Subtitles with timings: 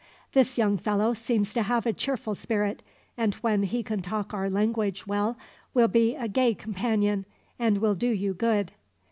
[0.31, 2.81] This young fellow seems to have a cheerful spirit,
[3.17, 5.37] and when he can talk our language well
[5.75, 7.23] will be a gay companion,
[7.59, 8.71] and will do you good.